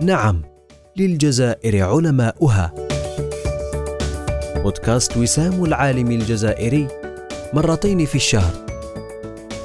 [0.00, 0.42] نعم
[0.96, 2.74] للجزائر علماؤها.
[4.56, 6.88] بودكاست وسام العالم الجزائري
[7.52, 8.52] مرتين في الشهر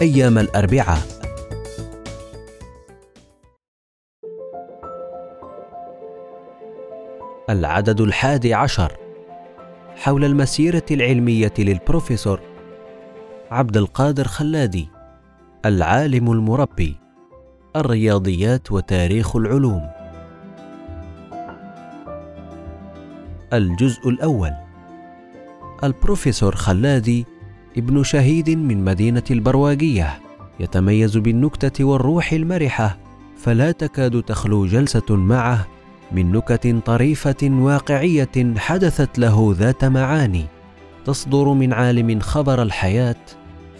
[0.01, 1.01] أيام الأربعاء.
[7.49, 8.97] العدد الحادي عشر
[9.95, 12.39] حول المسيرة العلمية للبروفيسور
[13.51, 14.87] عبد القادر خلادي
[15.65, 16.95] العالم المربي
[17.75, 19.98] الرياضيات وتاريخ العلوم.
[23.53, 24.51] الجزء الأول.
[25.83, 27.25] البروفيسور خلادي
[27.77, 30.19] ابن شهيد من مدينة البرواقية
[30.59, 32.97] يتميز بالنكتة والروح المرحة
[33.37, 35.67] فلا تكاد تخلو جلسة معه
[36.11, 40.45] من نكت طريفة واقعية حدثت له ذات معاني.
[41.05, 43.15] تصدر من عالم خبر الحياة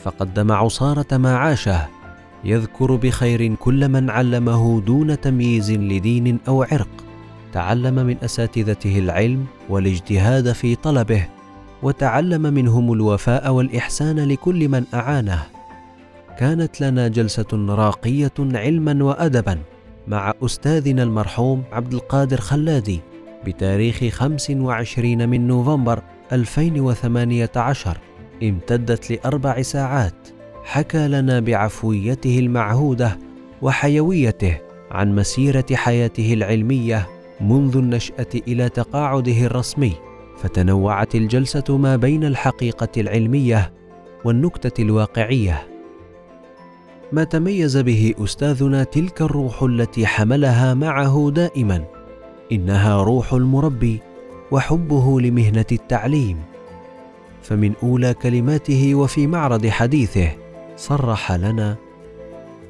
[0.04, 1.88] فقدم عصارة ما عاشه
[2.44, 7.09] يذكر بخير كل من علمه دون تمييز لدين أو عرق.
[7.54, 11.28] تعلم من أساتذته العلم والاجتهاد في طلبه
[11.84, 15.44] وتعلم منهم الوفاء والإحسان لكل من أعانه.
[16.38, 19.58] كانت لنا جلسة راقية علما وأدبا
[20.08, 23.00] مع أستاذنا المرحوم عبد القادر خلادي
[23.46, 27.98] بتاريخ 25 من نوفمبر 2018
[28.44, 30.28] امتدت لأربع ساعات.
[30.64, 33.18] حكى لنا بعفويته المعهودة
[33.62, 34.58] وحيويته
[34.92, 37.08] عن مسيرة حياته العلمية
[37.42, 39.94] منذ النشأة إلى تقاعده الرسمي
[40.38, 43.74] فتنوعت الجلسة ما بين الحقيقة العلمية
[44.26, 45.68] والنكتة الواقعية.
[47.12, 51.86] ما تميز به أستاذنا تلك الروح التي حملها معه دائما
[52.52, 54.00] إنها روح المربي
[54.52, 56.38] وحبه لمهنة التعليم.
[57.42, 60.32] فمن أولى كلماته وفي معرض حديثه
[60.76, 61.76] صرح لنا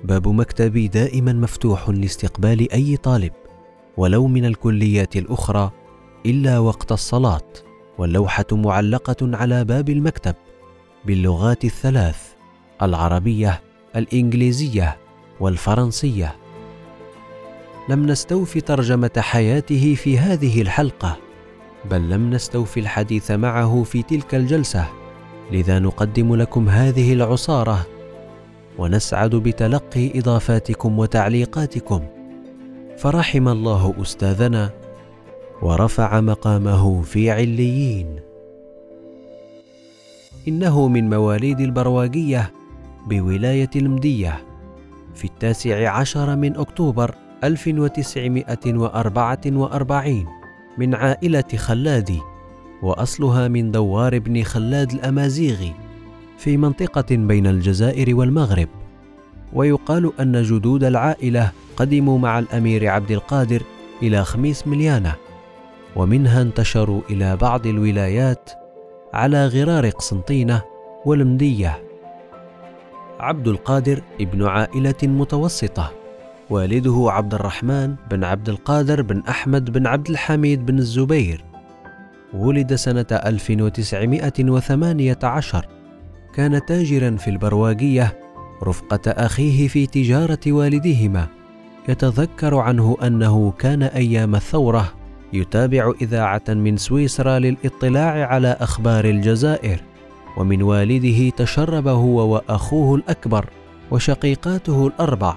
[0.03, 3.31] باب مكتبي دائما مفتوح لاستقبال أي طالب.
[3.99, 5.71] ولو من الكليات الأخرى
[6.25, 7.47] إلا وقت الصلاة
[7.97, 10.35] واللوحة معلقة على باب المكتب
[11.05, 12.33] باللغات الثلاث
[12.81, 13.61] العربية
[13.95, 14.97] الإنجليزية
[15.39, 16.35] والفرنسية.
[17.89, 21.17] لم نستوفي ترجمة حياته في هذه الحلقة
[21.91, 24.87] بل لم نستوفي الحديث معه في تلك الجلسة
[25.51, 27.85] لذا نقدم لكم هذه العصارة
[28.77, 32.18] ونسعد بتلقي إضافاتكم وتعليقاتكم.
[32.99, 34.69] فرحم الله أستاذنا
[35.61, 38.19] ورفع مقامه في عليين.
[40.47, 42.51] إنه من مواليد البرواقية
[43.07, 44.43] بولاية المدية
[45.15, 50.25] في التاسع عشر من أكتوبر 1944
[50.77, 52.19] من عائلة خلادي
[52.81, 55.73] وأصلها من دوار بن خلاد الأمازيغي
[56.37, 58.67] في منطقة بين الجزائر والمغرب.
[59.53, 63.61] ويقال أن جدود العائلة قدموا مع الأمير عبد القادر
[64.03, 65.15] إلى خميس مليانة
[65.95, 68.51] ومنها انتشروا إلى بعض الولايات
[69.13, 70.61] على غرار قسنطينة
[71.05, 71.83] والمدية.
[73.19, 75.91] عبد القادر ابن عائلة متوسطة
[76.49, 81.43] والده عبد الرحمن بن عبد القادر بن أحمد بن عبد الحميد بن الزبير.
[82.33, 85.67] ولد سنة 1918
[86.33, 88.19] كان تاجرا في البرواقية
[88.63, 91.38] رفقة أخيه في تجارة والديهما.
[91.89, 94.93] يتذكر عنه أنه كان أيام الثورة
[95.33, 99.79] يتابع إذاعة من سويسرا للاطلاع على أخبار الجزائر
[100.37, 103.45] ومن والده تشرب هو وأخوه الأكبر
[103.91, 105.35] وشقيقاته الأربع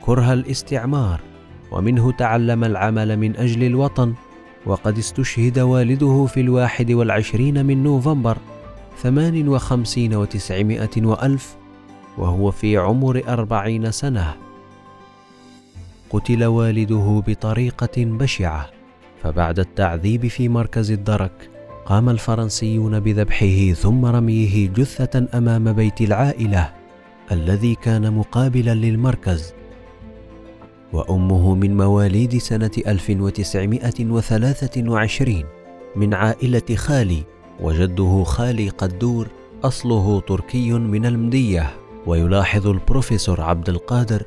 [0.00, 1.20] كره الاستعمار
[1.72, 4.14] ومنه تعلم العمل من أجل الوطن
[4.66, 8.36] وقد استشهد والده في الواحد والعشرين من نوفمبر
[8.98, 11.56] ثمان وخمسين وتسعمائة وألف
[12.18, 14.49] وهو في عمر أربعين سنة.
[16.10, 18.70] قتل والده بطريقة بشعة.
[19.22, 21.50] فبعد التعذيب في مركز الدرك
[21.86, 26.72] قام الفرنسيون بذبحه ثم رميه جثة أمام بيت العائلة
[27.32, 29.54] الذي كان مقابلا للمركز.
[30.92, 35.44] وأمه من مواليد سنة 1923
[35.96, 37.22] من عائلة خالي
[37.60, 39.28] وجده خالي قدور
[39.64, 41.70] أصله تركي من المدية.
[42.06, 44.22] ويلاحظ البروفيسور عبد القادر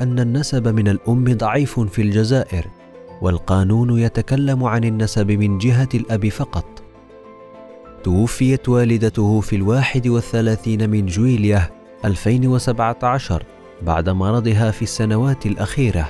[0.00, 2.66] أن النسب من الأم ضعيف في الجزائر
[3.22, 6.82] والقانون يتكلم عن النسب من جهة الأب فقط.
[8.04, 11.70] توفيت والدته في الواحد والثلاثين من جويلية
[12.04, 13.42] 2017
[13.82, 16.08] بعد مرضها في السنوات الأخيرة.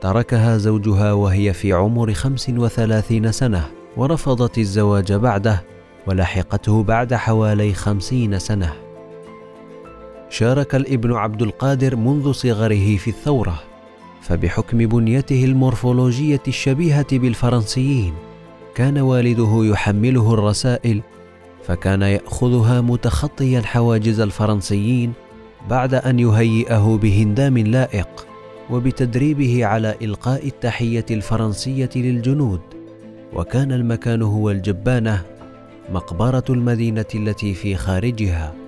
[0.00, 5.64] تركها زوجها وهي في عمر 35 سنة ورفضت الزواج بعده
[6.06, 8.85] ولحقته بعد حوالي خمسين سنة.
[10.36, 13.62] شارك الإبن عبد القادر منذ صغره في الثورة
[14.22, 18.14] فبحكم بنيته المورفولوجية الشبيهة بالفرنسيين
[18.74, 21.02] كان والده يحمله الرسائل
[21.66, 25.12] فكان يأخذها متخطيا حواجز الفرنسيين
[25.70, 28.26] بعد أن يهيئه بهندام لائق
[28.70, 32.60] وبتدريبه على إلقاء التحية الفرنسية للجنود.
[33.32, 35.22] وكان المكان هو الجبانة
[35.92, 38.65] مقبرة المدينة التي في خارجها.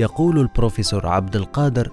[0.00, 1.90] يقول البروفيسور عبد القادر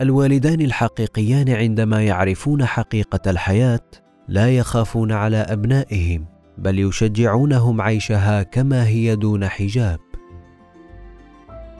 [0.00, 3.80] الوالدان الحقيقيان عندما يعرفون حقيقة الحياة
[4.28, 6.26] لا يخافون على أبنائهم
[6.58, 9.98] بل يشجعونهم عيشها كما هي دون حجاب.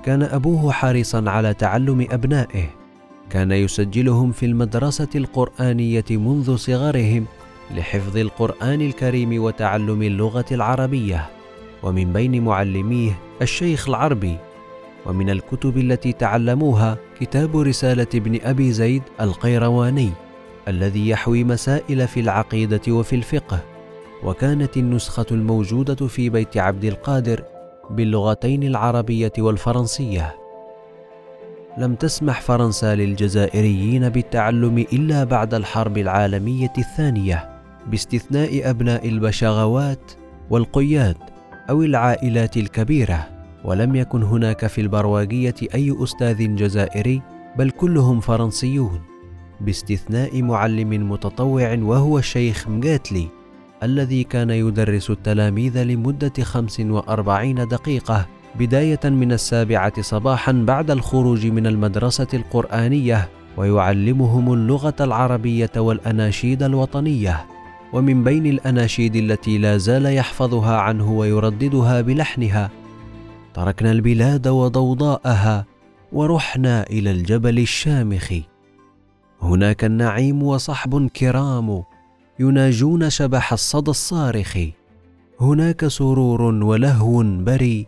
[0.05, 2.70] كان أبوه حريصا على تعلم أبنائه.
[3.31, 7.26] كان يسجلهم في المدرسة القرآنية منذ صغرهم
[7.70, 11.26] لحفظ القرآن الكريم وتعلم اللغة العربية
[11.82, 14.37] ومن بين معلميه الشيخ العربي
[15.08, 20.11] ومن الكتب التي تعلموها كتاب رسالة ابن أبي زيد القيرواني
[20.69, 23.61] الذي يحوي مسائل في العقيدة وفي الفقه
[24.25, 27.44] وكانت النسخة الموجودة في بيت عبد القادر
[27.91, 30.35] باللغتين العربية والفرنسية.
[31.79, 40.12] لم تسمح فرنسا للجزائريين بالتعلم إلا بعد الحرب العالمية الثانية باستثناء أبناء البشغوات
[40.50, 41.17] والقياد
[41.70, 43.36] أو العائلات الكبيرة.
[43.66, 47.22] ولم يكن هناك في البرواقية أي أستاذ جزائري
[47.58, 49.00] بل كلهم فرنسيون.
[49.60, 53.28] باستثناء معلم متطوع وهو الشيخ مقاتلي
[53.82, 58.26] الذي كان يدرس التلاميذ لمدة 45 دقيقة
[58.58, 67.46] بداية من السابعة صباحا بعد الخروج من المدرسة القرآنية ويعلمهم اللغة العربية والأناشيد الوطنية.
[67.92, 72.70] ومن بين الأناشيد التي لا زال يحفظها عنه ويرددها بلحنها
[73.56, 75.67] تركنا البلاد وضوضاءها
[76.12, 78.35] ورحنا إلى الجبل الشامخ.
[79.43, 81.82] هناك النعيم وصحب كرام
[82.38, 84.58] يناجون شبح الصدى الصارخ.
[85.41, 87.87] هناك سرور ولهو بري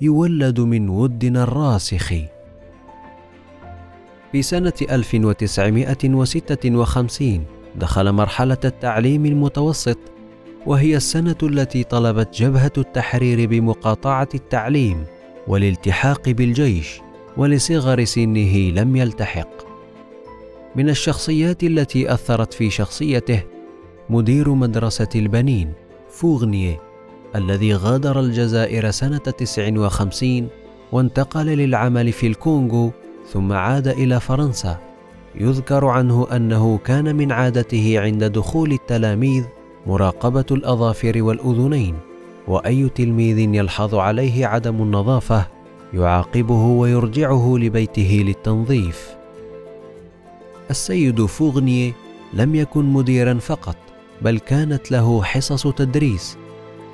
[0.00, 2.14] يولد من ودنا الراسخ.
[4.32, 7.44] في سنة 1956
[7.76, 9.98] دخل مرحلة التعليم المتوسط
[10.66, 15.04] وهي السنة التي طلبت جبهة التحرير بمقاطعة التعليم
[15.48, 17.00] والالتحاق بالجيش
[17.36, 19.48] ولصغر سنه لم يلتحق.
[20.76, 23.42] من الشخصيات التي أثرت في شخصيته
[24.10, 25.72] مدير مدرسة البنين
[26.10, 26.80] فوغنيه
[27.36, 30.48] الذي غادر الجزائر سنة 59
[30.92, 32.92] وانتقل للعمل في الكونغو
[33.32, 34.78] ثم عاد إلى فرنسا.
[35.34, 39.44] يذكر عنه أنه كان من عادته عند دخول التلاميذ
[39.86, 41.94] مراقبة الأظافر والأذنين
[42.48, 45.46] وأي تلميذ يلحظ عليه عدم النظافة
[45.94, 49.16] يعاقبه ويرجعه لبيته للتنظيف.
[50.70, 51.92] السيد فوغنية
[52.34, 53.76] لم يكن مديرا فقط
[54.22, 56.36] بل كانت له حصص تدريس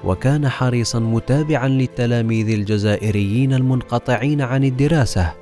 [0.04, 5.32] وكان حريصا متابعا للتلاميذ الجزائريين المنقطعين عن الدراسة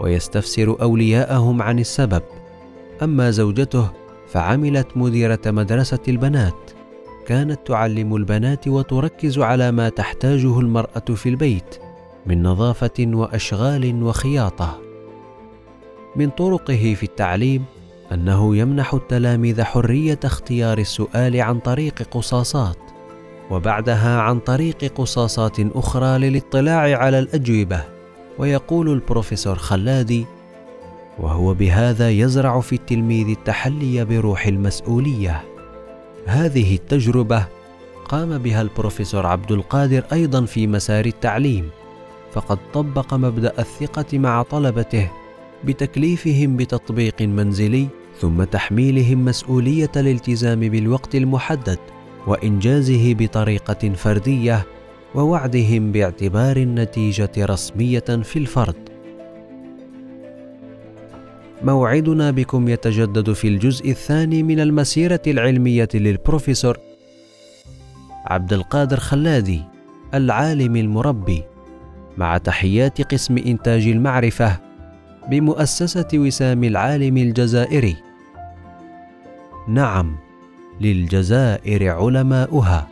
[0.00, 2.22] ويستفسر أولياءهم عن السبب.
[3.02, 3.90] أما زوجته
[4.28, 6.67] فعملت مديرة مدرسة البنات.
[7.28, 11.78] كانت تعلم البنات وتركز على ما تحتاجه المرأة في البيت
[12.26, 14.80] من نظافة وأشغال وخياطة.
[16.16, 17.64] من طرقه في التعليم
[18.12, 22.78] أنه يمنح التلاميذ حرية اختيار السؤال عن طريق قصاصات
[23.50, 27.84] وبعدها عن طريق قصاصات أخرى للاطلاع على الأجوبة
[28.38, 30.26] ويقول البروفيسور خلادي
[31.18, 35.57] وهو بهذا يزرع في التلميذ التحلي بروح المسؤولية.
[36.26, 37.46] هذه التجربة
[38.08, 41.70] قام بها البروفيسور عبد القادر أيضا في مسار التعليم
[42.32, 45.10] فقد طبق مبدأ الثقة مع طلبته
[45.64, 47.86] بتكليفهم بتطبيق منزلي
[48.20, 51.78] ثم تحميلهم مسؤولية الالتزام بالوقت المحدد
[52.26, 54.66] وإنجازه بطريقة فردية
[55.14, 58.97] ووعدهم باعتبار النتيجة رسمية في الفرد.
[61.62, 66.78] موعدنا بكم يتجدد في الجزء الثاني من المسيرة العلمية للبروفيسور
[68.26, 69.62] عبد القادر خلادي
[70.14, 71.42] العالم المربي.
[72.18, 74.60] مع تحيات قسم إنتاج المعرفة
[75.30, 77.96] بمؤسسة وسام العالم الجزائري.
[79.68, 80.16] نعم
[80.80, 82.88] للجزائر علماؤها.